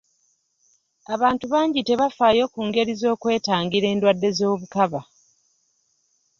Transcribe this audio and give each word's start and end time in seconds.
Abantu 1.13 1.45
bangi 1.53 1.79
tebafaayo 1.87 2.43
ku 2.53 2.59
ngeri 2.67 2.93
z'okwetangira 3.01 3.85
endwadde 3.93 4.29
z'obukaba. 4.37 5.01